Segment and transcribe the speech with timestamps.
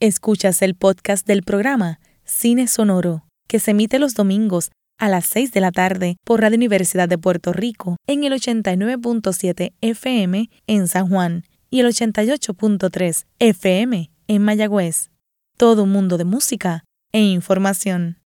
[0.00, 5.50] Escuchas el podcast del programa Cine Sonoro, que se emite los domingos a las 6
[5.50, 11.08] de la tarde por Radio Universidad de Puerto Rico en el 89.7 FM en San
[11.08, 15.10] Juan y el 88.3 FM en Mayagüez.
[15.56, 18.17] Todo un mundo de música e información.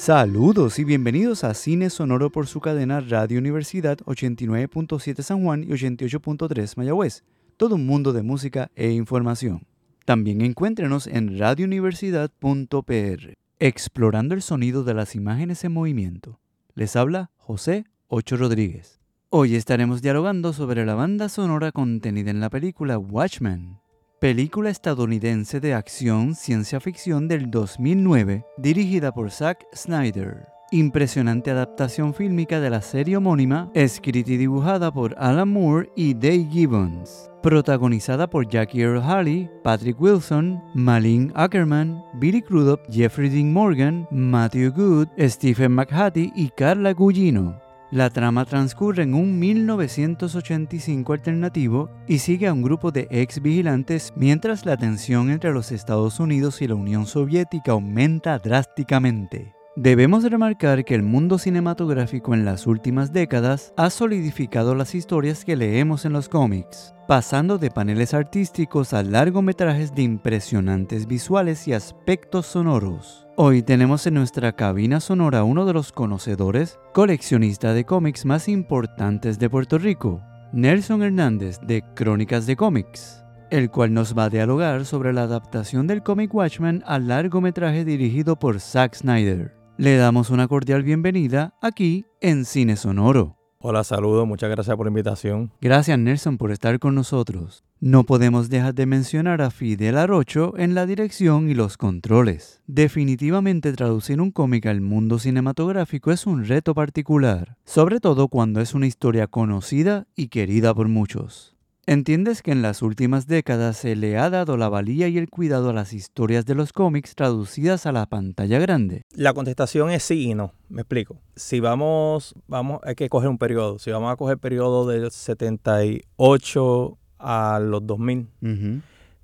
[0.00, 5.66] Saludos y bienvenidos a Cine Sonoro por su cadena Radio Universidad 89.7 San Juan y
[5.66, 7.22] 88.3 Mayagüez.
[7.58, 9.66] Todo un mundo de música e información.
[10.06, 16.40] También encuéntrenos en radiouniversidad.pr, explorando el sonido de las imágenes en movimiento.
[16.74, 19.02] Les habla José Ocho Rodríguez.
[19.28, 23.76] Hoy estaremos dialogando sobre la banda sonora contenida en la película Watchmen,
[24.20, 30.46] película estadounidense de acción ciencia ficción del 2009 dirigida por Zack Snyder.
[30.70, 36.46] Impresionante adaptación fílmica de la serie homónima, escrita y dibujada por Alan Moore y Dave
[36.50, 37.30] Gibbons.
[37.42, 44.70] Protagonizada por Jackie Earl Haley, Patrick Wilson, Malin Ackerman, Billy Crudup, Jeffrey Dean Morgan, Matthew
[44.72, 47.69] Good, Stephen McHattie y Carla Gugino.
[47.90, 54.12] La trama transcurre en un 1985 alternativo y sigue a un grupo de ex vigilantes
[54.14, 59.59] mientras la tensión entre los Estados Unidos y la Unión Soviética aumenta drásticamente.
[59.82, 65.56] Debemos remarcar que el mundo cinematográfico en las últimas décadas ha solidificado las historias que
[65.56, 72.44] leemos en los cómics, pasando de paneles artísticos a largometrajes de impresionantes visuales y aspectos
[72.44, 73.26] sonoros.
[73.36, 79.38] Hoy tenemos en nuestra cabina sonora uno de los conocedores, coleccionista de cómics más importantes
[79.38, 80.20] de Puerto Rico,
[80.52, 85.86] Nelson Hernández de Crónicas de Cómics, el cual nos va a dialogar sobre la adaptación
[85.86, 89.59] del cómic Watchmen al largometraje dirigido por Zack Snyder.
[89.80, 93.38] Le damos una cordial bienvenida aquí en Cine Sonoro.
[93.60, 95.52] Hola, saludos, muchas gracias por la invitación.
[95.58, 97.64] Gracias Nelson por estar con nosotros.
[97.80, 102.60] No podemos dejar de mencionar a Fidel Arocho en la dirección y los controles.
[102.66, 108.74] Definitivamente traducir un cómic al mundo cinematográfico es un reto particular, sobre todo cuando es
[108.74, 111.56] una historia conocida y querida por muchos.
[111.86, 115.70] ¿Entiendes que en las últimas décadas se le ha dado la valía y el cuidado
[115.70, 119.02] a las historias de los cómics traducidas a la pantalla grande?
[119.12, 120.52] La contestación es sí y no.
[120.68, 121.16] Me explico.
[121.34, 123.78] Si vamos, vamos, hay que coger un periodo.
[123.78, 128.28] Si vamos a coger el periodo del 78 a los 2000,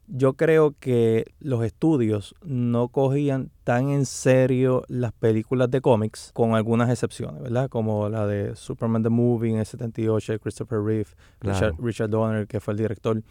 [0.08, 6.54] yo creo que los estudios no cogían tan en serio las películas de cómics, con
[6.54, 7.68] algunas excepciones, ¿verdad?
[7.68, 11.10] Como la de Superman the Movie en el 78, de Christopher Reeve,
[11.78, 13.22] Richard, Donner, que fue el director,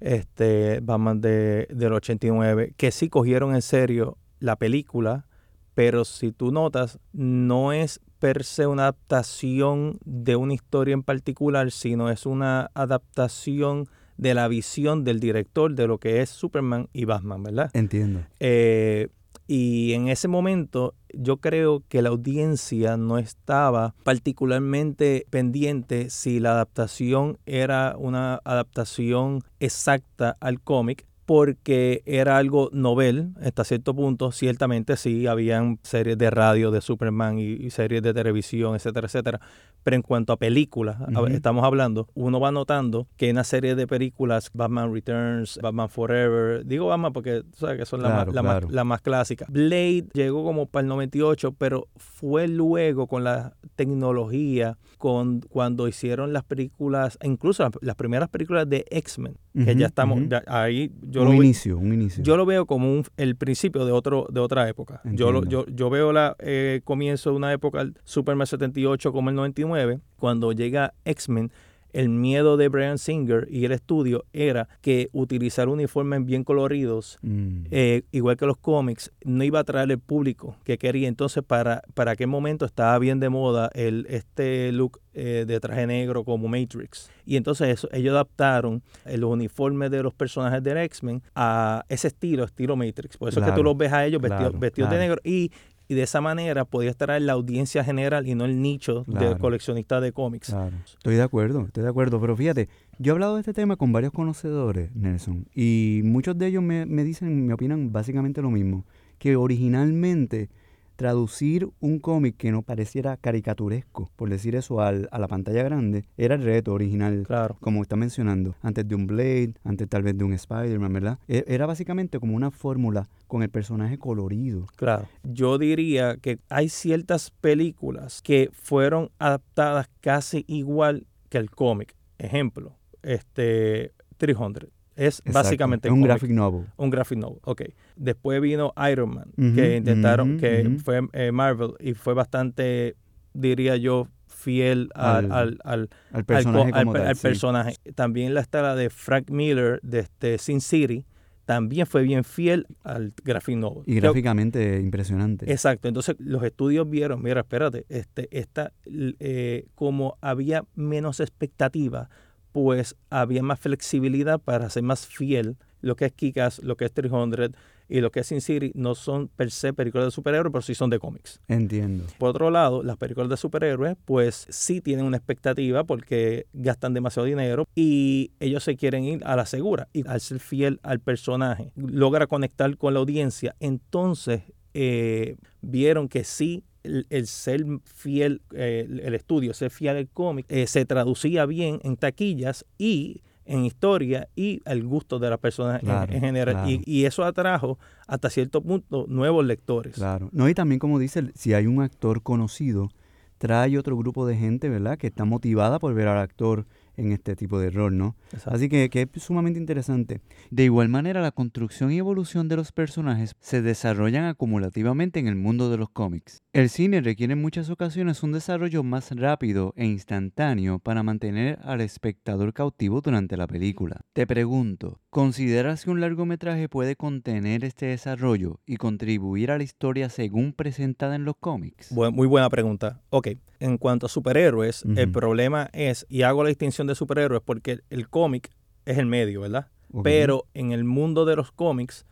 [0.00, 5.26] este Batman de, del 89, que sí cogieron en serio la película,
[5.74, 11.70] pero si tú notas, no es per se una adaptación de una historia en particular,
[11.70, 17.04] sino es una adaptación de la visión del director de lo que es Superman y
[17.04, 17.70] Batman, ¿verdad?
[17.74, 18.24] Entiendo.
[18.40, 19.08] Eh,
[19.46, 26.52] y en ese momento yo creo que la audiencia no estaba particularmente pendiente si la
[26.52, 34.30] adaptación era una adaptación exacta al cómic porque era algo novel hasta cierto punto.
[34.30, 39.40] Ciertamente sí, habían series de radio de Superman y, series de televisión, etcétera, etcétera.
[39.82, 40.96] Pero en cuanto a películas,
[41.30, 46.86] estamos hablando, uno va notando que una serie de películas, Batman Returns, Batman Forever, digo
[46.86, 49.48] Batman porque sabes que son las la más, la más clásicas.
[49.50, 56.32] Blade llegó como para el 98, pero fue luego con la tecnología, con cuando hicieron
[56.32, 61.92] las películas, incluso las, primeras películas de X-Men, que ya estamos, ahí un inicio, un
[61.92, 62.22] inicio.
[62.22, 65.00] Yo lo veo como el principio de otro de otra época.
[65.04, 70.00] Yo, yo, yo veo la eh, comienzo de una época, Superman 78 como el 99,
[70.18, 71.50] cuando llega X-Men
[71.92, 77.66] el miedo de Brian Singer y el estudio era que utilizar uniformes bien coloridos, mm.
[77.70, 81.08] eh, igual que los cómics, no iba a atraer el público que quería.
[81.08, 85.86] Entonces, para, para qué momento estaba bien de moda el, este look eh, de traje
[85.86, 87.10] negro como Matrix.
[87.24, 92.76] Y entonces ellos adaptaron los uniformes de los personajes del X-Men a ese estilo, estilo
[92.76, 93.16] Matrix.
[93.16, 95.20] Por eso es que tú los ves a ellos vestidos, vestidos de negro.
[95.24, 95.50] Y
[95.88, 99.36] y de esa manera podía estar en la audiencia general y no el nicho de
[99.38, 100.54] coleccionistas de cómics.
[100.86, 102.68] Estoy de acuerdo, estoy de acuerdo, pero fíjate,
[102.98, 106.86] yo he hablado de este tema con varios conocedores, Nelson, y muchos de ellos me,
[106.86, 108.84] me dicen, me opinan básicamente lo mismo,
[109.18, 110.50] que originalmente
[110.96, 116.04] traducir un cómic que no pareciera caricaturesco, por decir eso, al, a la pantalla grande,
[116.16, 117.24] era el reto original.
[117.26, 117.56] Claro.
[117.60, 118.54] Como está mencionando.
[118.62, 121.18] Antes de un Blade, antes tal vez de un Spider-Man, ¿verdad?
[121.28, 124.66] E, era básicamente como una fórmula con el personaje colorido.
[124.76, 125.08] Claro.
[125.22, 131.94] Yo diría que hay ciertas películas que fueron adaptadas casi igual que el cómic.
[132.18, 134.70] Ejemplo, este 300.
[134.96, 135.32] Es Exacto.
[135.32, 136.66] básicamente un graphic novel.
[136.76, 137.62] Un graphic novel, ok.
[137.96, 142.96] Después vino Iron Man, que intentaron, que fue eh, Marvel y fue bastante,
[143.34, 147.92] diría yo, fiel al, Al- al, al, personaje tal, sí.
[147.94, 151.04] También la está la de Frank Miller de este Sin City,
[151.44, 153.82] también fue bien fiel al graphic novel.
[153.86, 155.50] Y Creo- gráficamente impresionante.
[155.50, 162.08] Exacto, entonces los estudios vieron, mira, espérate, este, esta, eh, como había menos expectativa,
[162.56, 165.58] pues había más flexibilidad para ser más fiel.
[165.82, 167.50] Lo que es Kikas, lo que es 300
[167.86, 170.74] y lo que es Sin City no son per se películas de superhéroes, pero sí
[170.74, 171.38] son de cómics.
[171.48, 172.06] Entiendo.
[172.18, 177.26] Por otro lado, las películas de superhéroes, pues sí tienen una expectativa porque gastan demasiado
[177.26, 179.88] dinero y ellos se quieren ir a la segura.
[179.92, 183.54] Y al ser fiel al personaje, logra conectar con la audiencia.
[183.60, 186.64] Entonces, eh, vieron que sí.
[186.86, 191.80] El, el ser fiel, eh, el- estudio, ser fiel al cómic, eh, se traducía bien
[191.82, 196.54] en taquillas y en historia y al gusto de las personas en- general.
[196.54, 196.68] claro.
[196.70, 199.94] Y, y eso atrajo hasta cierto punto nuevos lectores.
[199.94, 200.28] Claro.
[200.32, 202.90] No, y también como dice, si hay un actor conocido,
[203.38, 204.96] trae otro grupo de gente, ¿verdad?
[204.98, 208.16] Que está motivada por ver al actor en este tipo de rol, ¿no?
[208.32, 208.50] Exacto.
[208.50, 210.20] Así que, que es sumamente interesante.
[210.50, 215.36] De igual manera, la construcción y evolución de los personajes se desarrollan acumulativamente en el
[215.36, 216.42] mundo de los cómics.
[216.52, 221.80] El cine requiere en muchas ocasiones un desarrollo más rápido e instantáneo para mantener al
[221.80, 224.00] espectador cautivo durante la película.
[224.12, 230.10] Te pregunto, ¿consideras que un largometraje puede contener este desarrollo y contribuir a la historia
[230.10, 231.90] según presentada en los cómics?
[231.90, 233.00] Bu- muy buena pregunta.
[233.08, 233.28] Ok,
[233.58, 238.10] en cuanto a superhéroes, el problema es, y hago la distinción de superhéroes porque el
[238.10, 238.50] cómic
[238.84, 239.68] es el medio, ¿verdad?
[240.02, 242.04] Pero en el mundo de los cómics,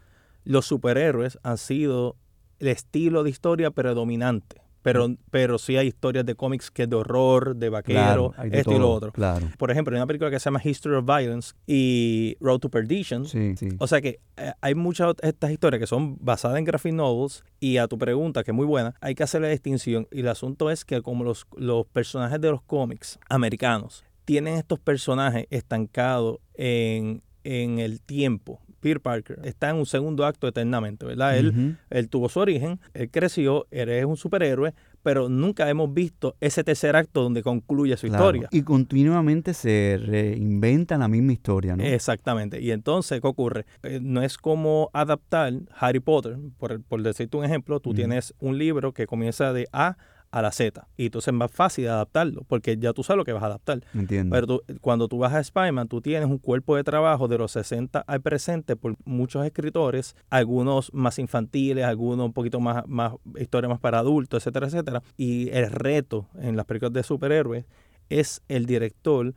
[0.44, 2.16] los superhéroes han sido
[2.58, 4.62] el estilo de historia predominante.
[4.84, 8.50] Pero, pero sí hay historias de cómics que es de horror, de vaquero, Claro, hay
[8.50, 9.12] de esto y lo otro.
[9.12, 9.48] Claro.
[9.56, 13.24] Por ejemplo, hay una película que se llama History of Violence y Road to Perdition.
[13.24, 13.68] Sí, sí.
[13.78, 17.44] O sea que eh, hay muchas de estas historias que son basadas en graphic novels
[17.60, 20.28] y a tu pregunta, que es muy buena, hay que hacer la distinción y el
[20.28, 26.40] asunto es que como los, los personajes de los cómics americanos tienen estos personajes estancados
[26.52, 28.60] en, en el tiempo.
[28.84, 31.38] Peter Parker está en un segundo acto eternamente, ¿verdad?
[31.38, 31.74] Él, Ujú.
[31.88, 36.62] él tuvo su origen, él creció, él es un superhéroe, pero nunca hemos visto ese
[36.64, 38.48] tercer acto donde concluye su Claro, historia.
[38.52, 41.82] Y continuamente se reinventa la misma historia, ¿no?
[41.82, 42.60] Exactamente.
[42.60, 43.64] Y entonces, ¿qué ocurre?
[43.84, 48.58] Eh, no es como adaptar Harry Potter, por, por decirte un ejemplo, tú tienes un
[48.58, 49.96] libro que comienza de A
[50.36, 50.86] a la Z.
[50.96, 53.82] Y entonces es más fácil adaptarlo, porque ya tú sabes lo que vas a adaptar.
[53.94, 54.34] Entiendo.
[54.34, 57.52] Pero tú- cuando tú vas a Spider-Man, tú tienes un cuerpo de trabajo de los
[57.52, 63.70] 60 al presente por muchos escritores, algunos más infantiles, algunos un poquito más, más historias
[63.70, 65.02] más para adultos, etcétera, etcétera.
[65.16, 67.64] Y el reto en las películas de superhéroes
[68.08, 69.34] es el director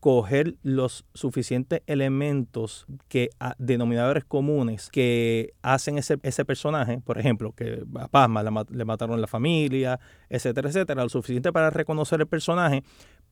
[0.00, 7.52] coger los suficientes elementos que a- denominadores comunes que hacen ese, ese personaje, por ejemplo,
[7.52, 9.98] que a Pasma le, ma- le mataron la familia,
[10.28, 12.84] etcétera, etcétera, lo suficiente para reconocer el personaje,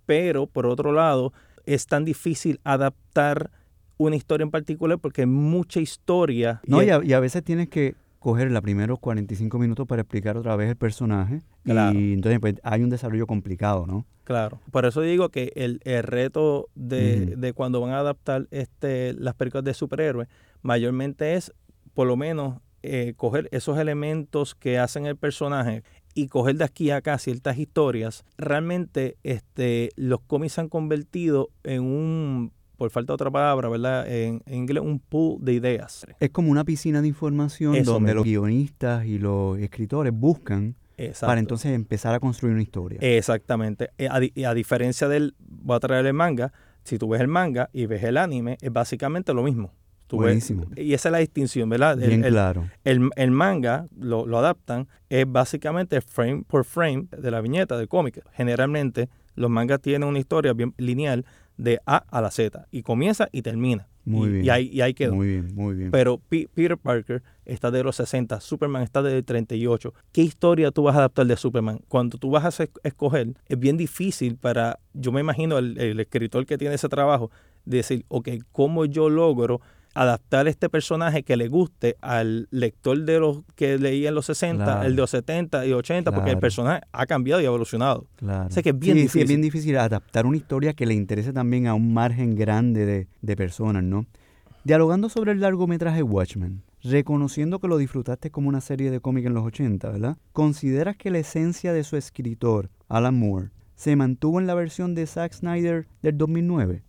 [0.06, 1.32] pero por otro lado
[1.66, 3.50] es tan difícil adaptar
[3.96, 6.60] una historia en particular porque hay mucha historia.
[6.66, 10.02] No, y y a, y a veces tienes que coger los primeros 45 minutos para
[10.02, 11.42] explicar otra vez el personaje.
[11.64, 11.98] Claro.
[11.98, 14.06] Y entonces pues, hay un desarrollo complicado, ¿no?
[14.24, 19.12] Claro, por eso digo que el, el reto de, de cuando van a adaptar este,
[19.12, 20.28] las películas de superhéroes,
[20.62, 21.52] mayormente es
[21.94, 25.82] por lo menos eh, coger esos elementos que hacen el personaje
[26.14, 28.24] y coger de aquí a acá ciertas historias.
[28.38, 34.06] Realmente este, los cómics se han convertido en un, por falta de otra palabra, ¿verdad?
[34.10, 36.06] En, en inglés, un pool de ideas.
[36.20, 38.16] Es como una piscina de información Eso donde mismo.
[38.20, 41.26] los guionistas y los escritores buscan Exacto.
[41.26, 42.98] para entonces empezar a construir una historia.
[43.02, 43.90] Exactamente.
[43.98, 46.52] Eh, A, di- a diferencia del, voy a traer el manga,
[46.84, 49.72] si tú ves el manga y ves el anime, es básicamente lo mismo.
[50.06, 50.66] Tú ves- Buenísimo.
[50.76, 51.96] y esa es la distinción, ¿verdad?
[51.96, 52.68] Bien el- claro.
[52.84, 57.88] el- el manga lo, lo adaptan, es básicamente frame por frame de la viñeta del
[57.88, 58.22] cómic.
[58.34, 63.28] Generalmente los mangas tienen una historia bien lineal de A a la Z y comienza
[63.32, 63.88] y termina.
[64.04, 64.44] Muy y, bien.
[64.44, 65.14] Y ahí, y ahí quedó.
[65.16, 65.90] Muy bien, muy bien.
[65.90, 69.92] Pero P- Peter Parker está de los 60, Superman está del 38.
[70.12, 71.80] ¿Qué historia tú vas a adaptar de Superman?
[71.88, 75.98] Cuando tú vas a es- escoger, es bien difícil para, yo me imagino, el, el
[75.98, 77.30] escritor que tiene ese trabajo,
[77.64, 79.60] decir, ok, ¿cómo yo logro
[80.00, 84.64] adaptar este personaje que le guste al lector de los que leía en los 60,
[84.64, 84.82] Claro.
[84.86, 88.06] el de los 70 y 80, porque el personaje ha cambiado y ha evolucionado.
[88.16, 88.48] Claro.
[88.48, 89.22] O sea que es bien Sí, sí, difícil.
[89.22, 93.08] es bien difícil adaptar una historia que le interese también a un margen grande de,
[93.22, 94.06] de personas, ¿no?
[94.64, 99.34] Dialogando sobre el largometraje Watchmen, reconociendo que lo disfrutaste como una serie de cómic en
[99.34, 100.16] los 80, ¿verdad?
[100.32, 105.06] ¿Consideras que la esencia de su escritor, Alan Moore, se mantuvo en la versión de
[105.06, 106.82] Zack Snyder del 2009?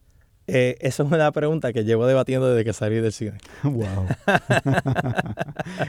[0.47, 3.37] Eh, esa es una pregunta que llevo debatiendo desde que salí del cine.
[3.63, 4.07] wow.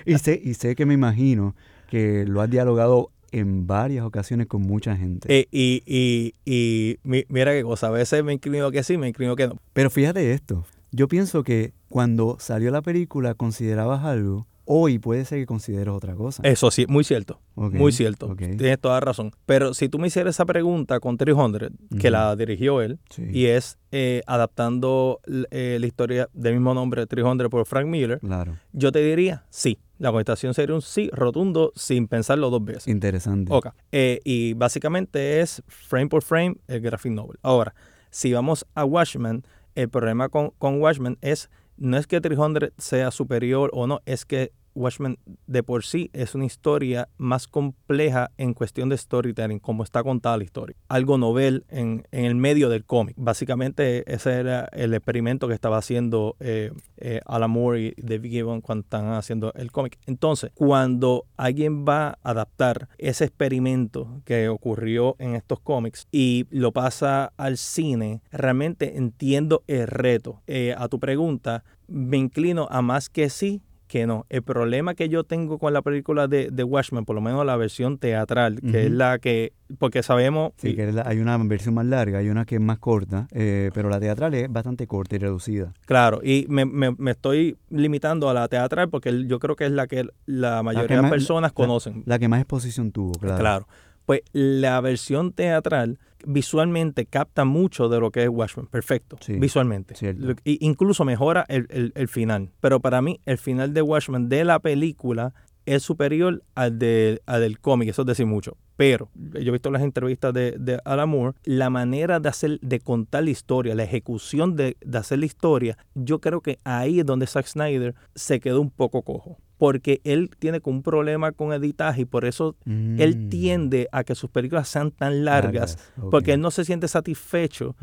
[0.05, 1.55] y, sé, y sé que me imagino
[1.88, 5.29] que lo has dialogado en varias ocasiones con mucha gente.
[5.33, 6.99] Eh, y, y, y
[7.29, 9.59] mira qué cosa, a veces me inclino que sí, me inclino que no.
[9.73, 15.39] Pero fíjate esto, yo pienso que cuando salió la película considerabas algo, hoy puede ser
[15.39, 16.43] que consideres otra cosa.
[16.45, 19.33] Eso sí, muy cierto, muy cierto, tienes toda razón.
[19.47, 23.79] Pero si tú me hicieras esa pregunta con 300, que la dirigió él, y es
[23.93, 25.21] eh, adaptando
[25.51, 28.57] eh, la historia del mismo nombre, 300 por Frank Miller, claro.
[28.73, 29.79] yo te diría sí.
[29.99, 32.87] La contestación sería un sí rotundo sin pensarlo dos veces.
[32.87, 33.53] Interesante.
[33.53, 33.71] Ok.
[33.91, 37.37] Eh, y básicamente es frame por frame el graphic novel.
[37.43, 37.75] Ahora,
[38.11, 39.43] si vamos a Watchmen,
[39.75, 44.25] el problema con, con Watchmen es no es que 300 sea superior o no, es
[44.25, 49.82] que Watchmen de por sí es una historia más compleja en cuestión de storytelling, como
[49.82, 50.76] está contada la historia.
[50.88, 53.14] Algo novel en, el medio del cómic.
[53.18, 58.61] Básicamente ese era el experimento que estaba haciendo eh, eh, Alan Moore y David Gibbon
[58.61, 59.99] cuando están haciendo el cómic.
[60.06, 66.73] Entonces, cuando alguien va a adaptar ese experimento que ocurrió en estos cómics y lo
[66.73, 70.42] pasa al cine, realmente entiendo el reto.
[70.47, 74.26] Eh, a tu pregunta, me inclino a más que sí que no.
[74.28, 77.57] El problema que yo tengo con la película de, de Watchmen, por lo menos la
[77.57, 80.52] versión teatral, que es la que, porque sabemos...
[80.57, 83.88] Sí, que hay una versión más larga, hay una que es más corta, eh, pero
[83.88, 85.73] la teatral es bastante corta y reducida.
[85.87, 89.73] Claro, y me, me, me, estoy limitando a la teatral porque yo creo que es
[89.73, 92.02] la que la mayoría de las personas conocen.
[92.07, 93.38] La, que más exposición tuvo, claro.
[93.38, 93.66] Claro.
[94.09, 98.67] Pues la versión teatral visualmente capta mucho de lo que es Watchmen.
[98.67, 99.19] Perfecto.
[99.29, 99.97] visualmente.
[100.45, 102.49] incluso mejora el, final.
[102.61, 105.35] Pero para mí, el final de Watchmen de la película
[105.67, 107.91] es superior al, de, al del cómic.
[107.91, 108.57] Eso es decir mucho.
[108.77, 112.81] Pero yo he visto las entrevistas de, de Alan Moore, la manera de hacer, de
[112.81, 117.05] contar la historia, la ejecución de, de hacer la historia, yo creo que ahí es
[117.05, 122.03] donde Zack Snyder se quedó un poco cojo porque él tiene un problema con editaje
[122.03, 123.29] y por eso él mm.
[123.29, 125.79] tiende a que sus películas sean tan largas,
[126.11, 127.75] porque él no se siente satisfecho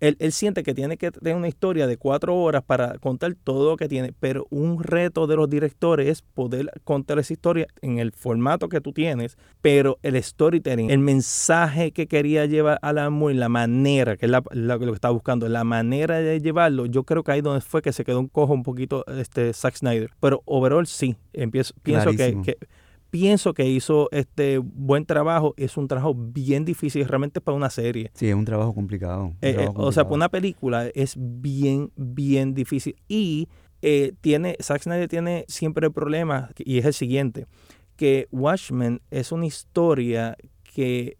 [0.00, 3.76] él, siente que tiene que tener una historia de cuatro horas para contar todo lo
[3.76, 8.12] que tiene, pero un reto de los directores es poder contar esa historia en el
[8.12, 13.34] formato que tú tienes, pero el storytelling, el mensaje que quería llevar a la Moore,
[13.34, 17.32] la manera, que es lo que está buscando, la manera de llevarlo, yo creo que
[17.32, 20.10] ahí donde fue que se quedó un cojo un poquito este Zack Snyder.
[20.20, 22.56] Pero overall sí, empiezo, pienso que
[23.10, 25.54] pienso que hizo este buen trabajo.
[25.56, 28.10] Es un trabajo bien difícil realmente para una serie.
[28.14, 29.34] Sí, es un trabajo complicado.
[29.42, 32.96] Eh, eh, o sea, para una película es bien, bien difícil.
[33.08, 33.48] Y
[33.82, 37.46] eh, tiene, Zack Snyder tiene siempre el problema, y es el siguiente,
[37.96, 41.18] que Watchmen es una historia que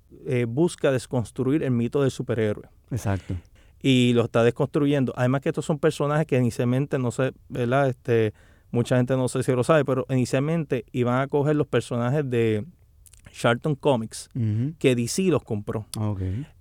[0.49, 2.68] busca desconstruir el mito del superhéroe.
[2.90, 3.35] Exacto.
[3.82, 5.12] Y lo está desconstruyendo.
[5.16, 7.88] Además que estos son personajes que inicialmente, no sé, ¿verdad?
[7.88, 8.32] Este,
[8.70, 12.64] mucha gente no sé si lo sabe, pero inicialmente iban a coger los personajes de
[13.32, 14.28] Charlton Comics,
[14.78, 15.86] que DC los compró.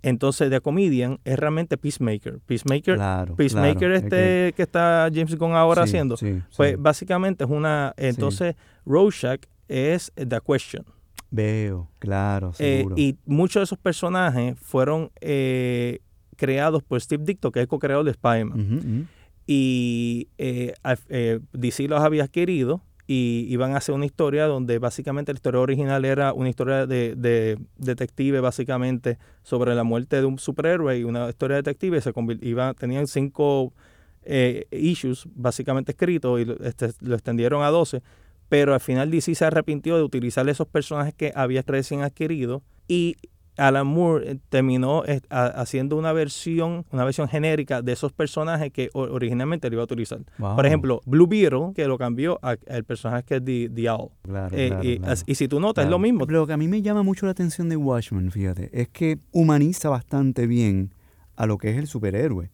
[0.02, 2.40] Entonces, The Comedian es realmente Peacemaker.
[2.46, 3.00] Peacemaker,
[3.36, 4.62] Peacemaker este que...
[4.62, 6.16] está James Gunn ahora haciendo.
[6.56, 7.94] pues básicamente es una...
[7.98, 10.86] Entonces, Rorschach es The Question.
[11.32, 16.00] Veo, claro, eh, y muchos de esos personajes fueron eh,
[16.38, 19.08] creados por Steve Dicto, que es co-creador de Spider-Man
[19.52, 20.76] y eh,
[21.10, 25.60] eh, DC los había adquirido y iban a hacer una historia donde básicamente la historia
[25.60, 31.30] original era una historia de, detective básicamente sobre la muerte de un superhéroe y una
[31.30, 33.74] historia de detective se iba, tenían cinco
[34.22, 38.04] eh, issues básicamente escritos y este, lo extendieron a 12
[38.50, 43.16] pero al final DC se arrepintió de utilizar esos personajes que había recién adquirido y
[43.60, 48.90] Alan Moore eh, terminó eh, haciendo una versión, una versión genérica de esos personajes que
[48.94, 50.20] originalmente le iba a utilizar.
[50.38, 54.10] Por ejemplo, Blue Beetle, que lo cambió al personaje que es The, Owl.
[54.52, 56.26] Eh, y, si tú notas, es lo mismo.
[56.26, 59.90] Lo que a mí me llama mucho la atención de Watchmen, fíjate, es que humaniza
[59.90, 60.94] bastante bien
[61.36, 62.50] a lo que es el superhéroe.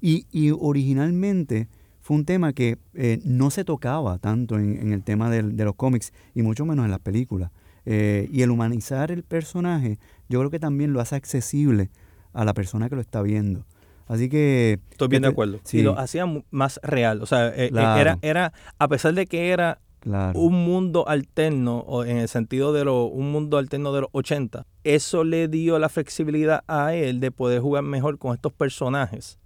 [0.00, 1.68] y, originalmente
[2.00, 2.78] fue un tema que
[3.24, 7.00] no se tocaba tanto en, el tema de los cómics y mucho menos en las
[7.00, 7.50] películas.
[7.84, 9.98] Eh, y el humanizar el personaje,
[10.28, 11.90] yo creo que también lo hace accesible
[12.32, 13.66] a la persona que lo está viendo.
[14.06, 14.78] Así que...
[14.90, 15.60] Estoy bien de acuerdo.
[15.64, 15.78] Sí.
[15.78, 17.22] Y lo hacía más real.
[17.22, 22.04] O sea, eh, eh, era, era, a pesar de que era un mundo alterno, o
[22.04, 25.88] en el sentido de lo, un mundo alterno de los 80, eso le dio la
[25.88, 29.38] flexibilidad a él de poder jugar mejor con estos personajes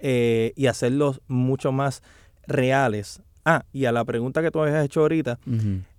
[0.00, 2.02] y hacerlos mucho más
[2.48, 3.22] reales.
[3.44, 5.38] Ah, y a la pregunta que tú habías hecho ahorita,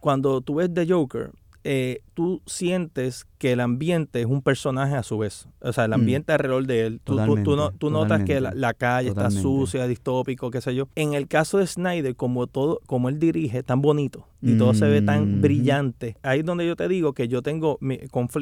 [0.01, 1.31] cuando tú ves The Joker,
[1.63, 5.47] eh, tú sientes que el ambiente es un personaje a su vez.
[5.61, 5.93] O sea, el Mm.
[5.93, 7.01] ambiente alrededor de él.
[7.03, 10.87] Tú, tú- tú no- tú notas que la, calle está sucia, distópico, qué sé yo.
[10.95, 14.85] En el caso de Snyder, como todo, como él dirige, tan bonito y todo se
[14.87, 15.41] ve tan Mhm.
[15.41, 16.17] brillante.
[16.21, 17.97] Ahí es donde yo te digo que yo tengo, mi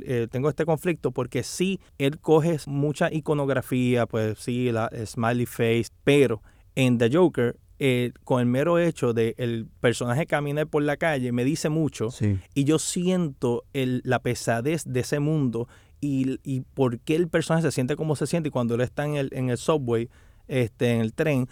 [0.05, 5.85] eh, tengo este conflicto porque sí, él coge mucha iconografía, pues sí, la smiley face,
[6.03, 6.41] pero
[6.75, 11.31] en The Joker, eh, con el mero hecho de el personaje caminar por la calle,
[11.31, 12.37] me dice mucho Sí.
[12.53, 15.67] y yo siento el- la pesadez de ese mundo
[15.99, 19.05] y, y por qué el personaje se siente como se siente y cuando él está
[19.05, 20.09] en el, en el subway,
[20.47, 21.47] este, en el tren,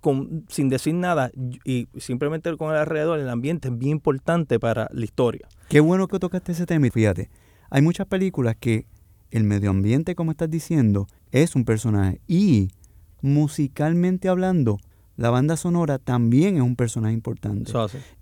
[0.00, 1.32] con, sin decir nada
[1.64, 5.48] y simplemente con el alrededor, el ambiente es bien importante para la historia.
[5.68, 7.28] Qué bueno que tocaste ese tema y fíjate,
[7.70, 8.86] hay muchas películas que
[9.32, 12.68] el medio ambiente, como estás diciendo, es un personaje y
[13.20, 14.78] musicalmente hablando,
[15.16, 17.72] la banda sonora también es un personaje importante.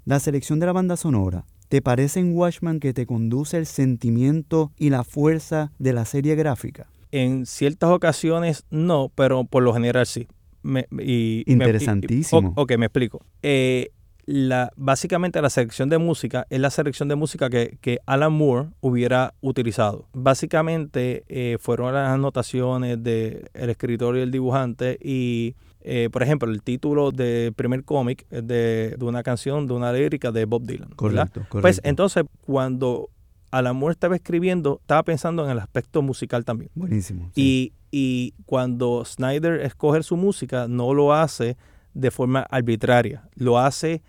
[0.05, 4.73] La selección de la banda sonora, ¿te parece en Watchman que te conduce el sentimiento
[4.77, 6.89] y la fuerza de la serie gráfica?
[7.13, 10.27] En ciertas ocasiones no, pero por lo general sí.
[10.63, 12.41] Me- y- me- Interesantísimo.
[12.43, 13.21] y- o- ok, me explico.
[13.43, 13.91] Eh,
[14.31, 18.69] la, básicamente la selección de música es la selección de música que, que Alan Moore
[18.81, 20.07] hubiera utilizado.
[20.13, 26.63] Básicamente eh, fueron las anotaciones del escritor y el dibujante y, eh, por ejemplo, el
[26.63, 30.91] título del primer cómic es de, de una canción, de una lírica de Bob Dylan.
[30.91, 31.61] Correcto, correcto.
[31.63, 33.11] Pues entonces, cuando
[33.51, 36.71] Alan Moore estaba escribiendo, estaba pensando en el aspecto musical también.
[36.77, 37.33] Buenísimo.
[37.35, 37.43] sí.
[37.43, 41.57] Y, y cuando Snyder escoge su música, no lo hace
[41.95, 44.01] de forma arbitraria, lo hace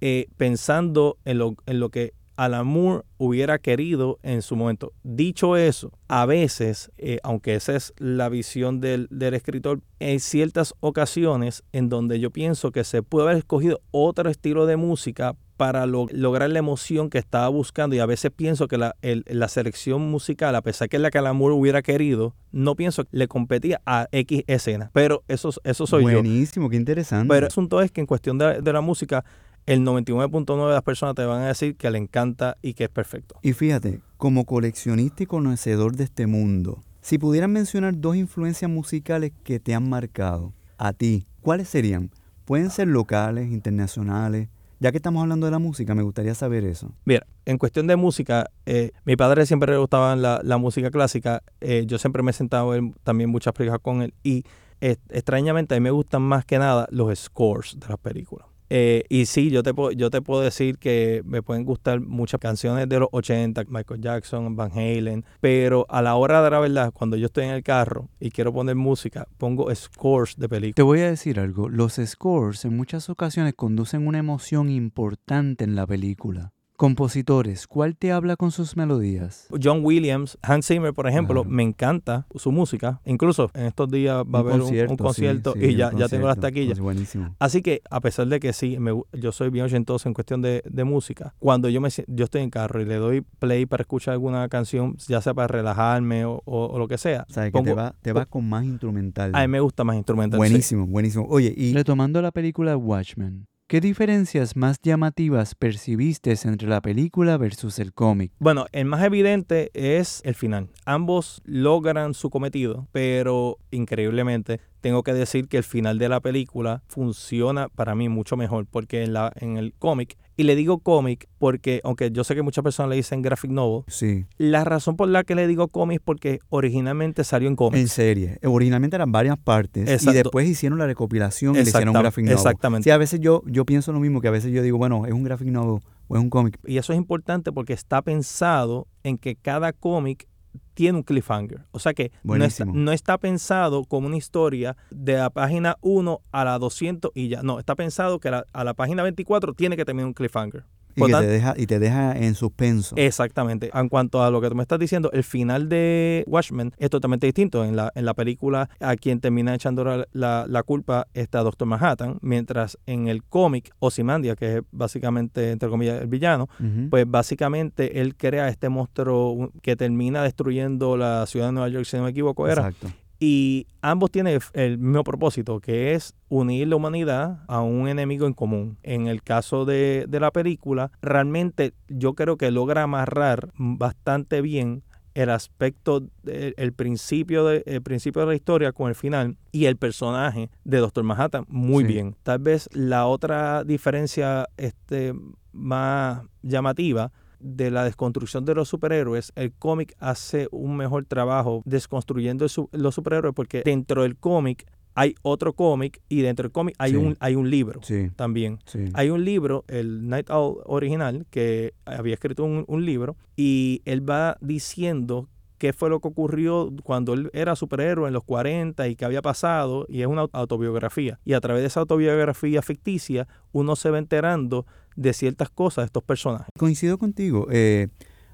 [0.00, 4.92] eh, pensando en lo, en lo que Alan Moore hubiera querido en su momento.
[5.02, 10.72] Dicho eso, a veces, eh, aunque esa es la visión del, del escritor, hay ciertas
[10.78, 15.86] ocasiones en donde yo pienso que se puede haber escogido otro estilo de música para
[15.86, 19.48] lo- lograr la emoción que estaba buscando y a veces pienso que la, el- la
[19.48, 23.16] selección musical, a pesar que es la que Alan Moore hubiera querido, no pienso que
[23.16, 24.90] le competía a X escena.
[24.92, 26.10] Pero eso, eso soy yo.
[26.22, 27.26] Buenísimo, qué interesante.
[27.26, 29.24] Pero el asunto es que en cuestión de, de la música,
[29.68, 32.90] el 99.9 de las personas te van a decir que le encanta y que es
[32.90, 33.38] perfecto.
[33.42, 39.32] Y fíjate, como coleccionista y conocedor de este mundo, si pudieran mencionar dos influencias musicales
[39.44, 42.10] que te han marcado, a ti, ¿cuáles serían?
[42.46, 44.48] Pueden ser locales, internacionales.
[44.80, 46.94] Ya que estamos hablando de la música, me gustaría saber eso.
[47.04, 51.42] Mira, en cuestión de música, eh, mi padre siempre le gustaba la, la música clásica.
[51.60, 52.72] eh, yo siempre me he sentado
[53.04, 54.14] también muchas películas con él.
[54.22, 54.44] Y
[54.80, 58.46] eh, extrañamente a mí me gustan más que nada los scores de las películas.
[58.70, 62.88] Eh, y sí, yo te, yo te puedo decir que me pueden gustar muchas canciones
[62.88, 67.16] de los 80, Michael Jackson, Van Halen, pero a la hora de la verdad, cuando
[67.16, 70.76] yo estoy en el carro y quiero poner música, pongo scores de películas.
[70.76, 75.74] Te voy a decir algo, los scores en muchas ocasiones conducen una emoción importante en
[75.74, 76.52] la película.
[76.78, 79.48] Compositores, ¿cuál te habla con sus melodías?
[79.60, 81.50] John Williams, Hans Zimmer, por ejemplo, Claro.
[81.56, 83.00] me encanta su música.
[83.04, 86.38] Incluso en estos días va a haber un- concierto sí, y ya, ya tengo las
[86.38, 86.78] taquillas.
[86.78, 87.34] Pues buenísimo.
[87.40, 90.62] Así que a pesar de que sí, me yo soy bien ochentoso en cuestión de,
[90.70, 94.12] de música, cuando yo me yo estoy en carro y le doy play para escuchar
[94.12, 97.60] alguna canción, ya sea para relajarme o, o- o lo que sea, O sea, que
[97.60, 99.32] te vas te vas con más instrumental.
[99.34, 100.38] a mí me gusta más instrumental.
[100.38, 100.38] sí.
[100.38, 101.26] Buenísimo, buenísimo.
[101.28, 107.78] Oye, y retomando la película Watchmen, ¿qué diferencias más llamativas percibiste entre la película versus
[107.78, 108.32] el cómic?
[108.38, 110.70] Bueno, el más evidente es el final.
[110.86, 116.82] Ambos logran su cometido, pero increíblemente tengo que decir que el final de la película
[116.88, 121.28] funciona para mí mucho mejor porque en, la, en el cómic, y le digo cómic
[121.38, 124.24] porque aunque yo sé que muchas personas le dicen graphic novel, Sí.
[124.38, 127.92] la razón por la que le digo cómic es porque originalmente salió en En cómics.
[127.92, 128.38] serie.
[128.44, 132.36] Originalmente eran varias partes y después hicieron la recopilación y le hicieron un graphic novel.
[132.38, 132.84] exactamente.
[132.84, 135.12] Sí, a veces yo, yo pienso lo mismo, que a veces yo digo, bueno, es
[135.12, 136.58] un graphic novel o es un cómic.
[136.66, 140.28] Y eso es importante porque está pensado en que cada cómic
[140.78, 141.64] tiene un cliffhanger.
[141.72, 142.72] O sea que no está, Buenísimo.
[142.72, 147.42] no está pensado como una historia de la página 1 a la 200 y ya.
[147.42, 150.62] No, está pensado que la- a la página 24 tiene que tener un cliffhanger.
[150.96, 152.96] Y, que te deja, y te deja en suspenso.
[152.96, 153.70] Exactamente.
[153.72, 157.26] En cuanto a lo que tú me estás diciendo, el final de Watchmen es totalmente
[157.26, 157.64] distinto.
[157.64, 161.68] En la, en la película, a quien termina echando la, la- la culpa está Doctor
[161.68, 166.48] Manhattan, mientras en el cómic, Ozymandias, que es básicamente, entre comillas, el villano,
[166.90, 171.96] pues básicamente él crea este monstruo que termina destruyendo la ciudad de Nueva York, si
[171.96, 172.68] no me equivoco, era.
[172.68, 172.88] Exacto.
[173.20, 178.32] Y ambos tienen el mismo propósito, que es unir la humanidad a un enemigo en
[178.32, 178.78] común.
[178.82, 184.82] En el caso de, de la película, realmente yo creo que logra amarrar bastante bien
[185.14, 189.76] el aspecto, el principio de, el principio de la historia con el final y el
[189.76, 191.92] personaje de Doctor Manhattan muy Sí.
[191.92, 192.14] bien.
[192.22, 195.12] Tal vez la otra diferencia este,
[195.52, 202.46] más llamativa de la desconstrucción de los superhéroes, el cómic hace un mejor trabajo desconstruyendo
[202.72, 207.16] los superhéroes porque dentro del cómic hay otro cómic y dentro del cómic hay, un,
[207.20, 207.80] hay un libro
[208.16, 208.58] también.
[208.94, 214.08] Hay un libro, el Night Owl original, que había escrito un, un libro y él
[214.08, 218.96] va diciendo qué fue lo que ocurrió cuando él era superhéroe en los 40 y
[218.96, 221.18] qué había pasado, y es una autobiografía.
[221.24, 224.66] Y a través de esa autobiografía ficticia, uno se va enterando
[224.98, 226.48] de ciertas cosas de estos personajes.
[226.58, 227.46] Coincido contigo.
[227.50, 227.88] Eh,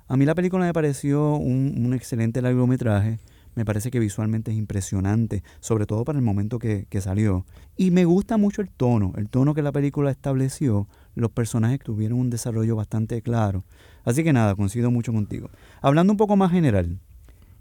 [0.09, 3.18] a mí la película me pareció un, un, excelente largometraje.
[3.55, 7.44] Me parece que visualmente es impresionante, sobre todo para el momento que, que salió.
[7.77, 10.88] Y me gusta mucho el tono, el tono que la película estableció.
[11.14, 13.64] Los personajes tuvieron un desarrollo bastante claro.
[14.03, 15.50] Así que nada, coincido mucho contigo.
[15.83, 16.98] Hablando un poco más general,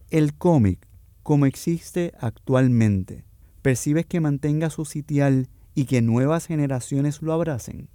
[0.10, 0.88] el cómic,
[1.24, 3.26] como existe actualmente,
[3.62, 7.90] ¿percibes que mantenga su sitial y que nuevas generaciones lo abracen?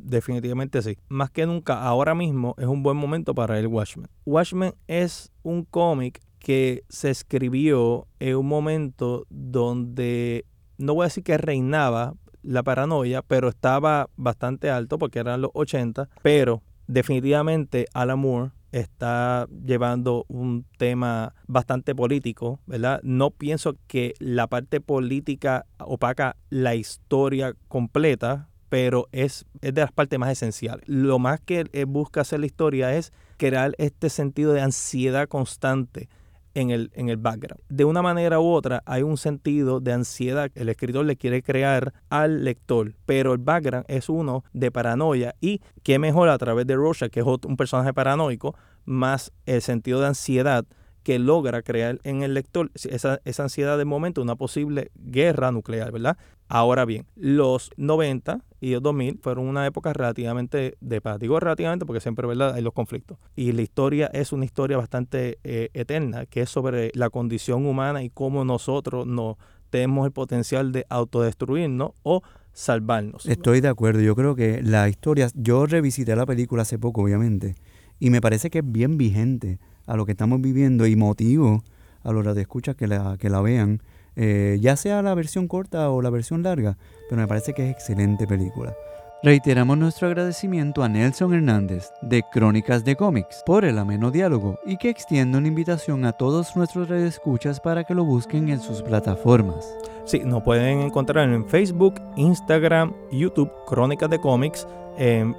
[0.00, 0.98] Definitivamente sí.
[1.08, 4.08] Más que nunca, ahora mismo es un buen momento para el Watchmen.
[4.24, 10.46] Watchmen es un cómic que se escribió en un momento donde,
[10.78, 15.50] no voy a decir que reinaba la paranoia, pero estaba bastante alto porque eran los
[15.54, 23.00] 80, pero definitivamente Alan Moore está llevando un tema bastante político, ¿verdad?
[23.02, 29.92] No pienso que la parte política opaca la historia completa, pero es, es de las
[29.92, 30.86] partes más esenciales.
[30.88, 36.08] Lo más que busca hacer la historia es crear este sentido de ansiedad constante
[36.54, 37.62] en el, en el background.
[37.68, 41.92] De una manera u otra hay un sentido de ansiedad el escritor le quiere crear
[42.10, 46.76] al lector, pero el background es uno de paranoia y qué mejor a través de
[46.76, 50.64] Rorschach, que es un personaje paranoico, más el sentido de ansiedad
[51.02, 56.18] que logra crear en el lector esa, ansiedad de momento, una posible guerra nuclear, ¿verdad?
[56.48, 61.18] Ahora bien, los 90 y los 2000 fueron una época relativamente de paz.
[61.18, 63.18] Digo relativamente porque siempre, ¿verdad?, hay los conflictos.
[63.36, 68.02] Y la historia es una historia bastante eh, eterna, que es sobre la condición humana
[68.02, 69.38] y cómo nosotros no
[69.70, 73.26] tenemos el potencial de autodestruirnos o salvarnos.
[73.26, 74.00] Estoy de acuerdo.
[74.00, 77.54] Yo creo que la historia, yo revisité la película hace poco, obviamente,
[78.00, 79.58] y me parece que es bien vigente
[79.88, 81.64] a lo que estamos viviendo y motivo
[82.04, 83.82] a los escucha que la, que la vean,
[84.16, 86.76] eh, ya sea la versión corta o la versión larga,
[87.08, 88.74] pero me parece que es excelente película.
[89.20, 94.76] Reiteramos nuestro agradecimiento a Nelson Hernández de Crónicas de Cómics por el ameno diálogo y
[94.76, 99.74] que extiende una invitación a todos nuestros escuchas para que lo busquen en sus plataformas.
[100.04, 104.68] Sí, nos pueden encontrar en Facebook, Instagram, YouTube, Crónicas de Cómics,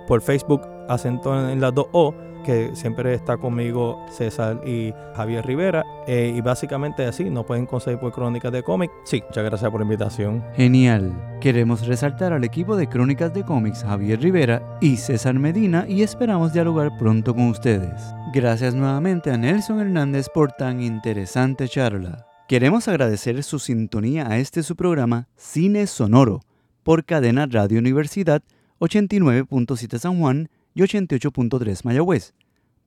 [0.08, 5.84] por Facebook acento en las dos O que siempre está conmigo César y Javier Rivera.
[6.08, 8.94] Eh, y básicamente así, nos pueden conseguir por Crónicas de Cómics.
[9.04, 10.44] Sí, muchas gracias por la invitación.
[10.56, 11.14] Genial.
[11.42, 16.54] Queremos resaltar al equipo de Crónicas de Cómics Javier Rivera y César Medina y esperamos
[16.54, 18.02] dialogar pronto con ustedes.
[18.34, 22.26] Gracias nuevamente a Nelson Hernández por tan interesante charla.
[22.48, 26.42] Queremos agradecer su sintonía a este su programa Cine Sonoro
[26.84, 28.42] por Cadena Radio Universidad
[28.80, 30.50] 89.7 San Juan
[30.80, 32.34] y 88.3 Mayagüez.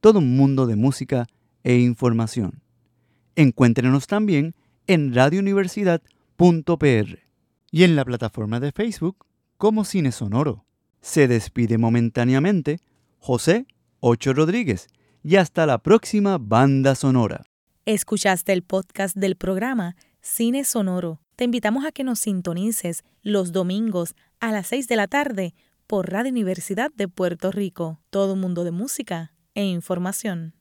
[0.01, 1.27] Todo un mundo de música
[1.63, 2.63] e información.
[3.37, 4.55] Encuéntrenos también
[4.87, 7.19] en radiouniversidad.pr
[7.71, 9.27] y en la plataforma de Facebook
[9.59, 10.65] como Cine Sonoro.
[11.01, 12.81] Se despide momentáneamente
[13.19, 13.67] José
[14.01, 14.89] Ocho Rodríguez
[15.23, 17.45] y hasta la próxima banda sonora.
[17.85, 21.21] Escuchaste el podcast del programa Cine Sonoro.
[21.37, 25.55] Te invitamos a que nos sintonices los domingos a las 6 de la tarde
[25.93, 28.01] por Radio Universidad de Puerto Rico.
[28.09, 30.55] Todo mundo de música e información.